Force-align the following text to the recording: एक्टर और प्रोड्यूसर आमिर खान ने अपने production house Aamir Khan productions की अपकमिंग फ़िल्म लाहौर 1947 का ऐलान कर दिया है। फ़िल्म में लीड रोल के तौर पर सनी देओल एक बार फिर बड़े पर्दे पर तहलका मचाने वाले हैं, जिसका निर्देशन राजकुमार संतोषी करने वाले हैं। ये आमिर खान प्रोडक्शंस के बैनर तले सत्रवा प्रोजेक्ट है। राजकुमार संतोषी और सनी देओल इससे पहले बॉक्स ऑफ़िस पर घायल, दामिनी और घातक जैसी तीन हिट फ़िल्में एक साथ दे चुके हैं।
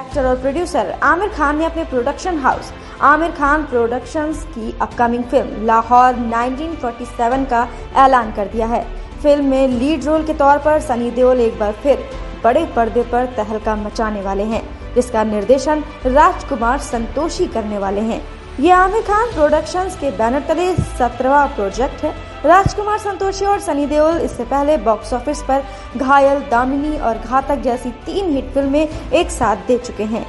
एक्टर 0.00 0.26
और 0.26 0.36
प्रोड्यूसर 0.40 0.90
आमिर 1.02 1.28
खान 1.28 1.58
ने 1.58 1.64
अपने 1.64 1.82
production 1.84 2.38
house 2.38 2.72
Aamir 3.02 3.30
Khan 3.30 3.64
productions 3.64 4.44
की 4.44 4.72
अपकमिंग 4.80 5.24
फ़िल्म 5.24 5.64
लाहौर 5.66 6.14
1947 6.14 7.44
का 7.50 7.66
ऐलान 7.96 8.32
कर 8.32 8.46
दिया 8.48 8.66
है। 8.66 8.82
फ़िल्म 9.22 9.44
में 9.44 9.68
लीड 9.68 10.04
रोल 10.04 10.24
के 10.26 10.34
तौर 10.34 10.58
पर 10.58 10.80
सनी 10.80 11.10
देओल 11.10 11.40
एक 11.40 11.58
बार 11.58 11.72
फिर 11.82 12.04
बड़े 12.44 12.64
पर्दे 12.76 13.02
पर 13.02 13.26
तहलका 13.36 13.76
मचाने 13.76 14.22
वाले 14.22 14.44
हैं, 14.44 14.62
जिसका 14.94 15.24
निर्देशन 15.24 15.84
राजकुमार 16.06 16.78
संतोषी 16.82 17.46
करने 17.48 17.78
वाले 17.78 18.00
हैं। 18.02 18.22
ये 18.60 18.70
आमिर 18.70 19.02
खान 19.02 19.30
प्रोडक्शंस 19.32 19.94
के 19.96 20.10
बैनर 20.10 20.40
तले 20.48 20.72
सत्रवा 20.74 21.44
प्रोजेक्ट 21.46 22.02
है। 22.04 22.10
राजकुमार 22.44 22.98
संतोषी 22.98 23.44
और 23.44 23.60
सनी 23.60 23.86
देओल 23.86 24.16
इससे 24.16 24.44
पहले 24.44 24.76
बॉक्स 24.78 25.12
ऑफ़िस 25.12 25.40
पर 25.42 25.62
घायल, 25.96 26.40
दामिनी 26.50 26.98
और 26.98 27.18
घातक 27.18 27.62
जैसी 27.62 27.90
तीन 28.06 28.30
हिट 28.30 28.52
फ़िल्में 28.54 28.88
एक 29.12 29.30
साथ 29.30 29.66
दे 29.66 29.78
चुके 29.78 30.04
हैं। 30.04 30.24